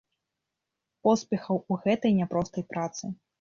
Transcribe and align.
Поспехаў 1.07 1.61
у 1.61 1.73
гэтай 1.85 2.17
няпростай 2.21 2.67
працы! 2.73 3.13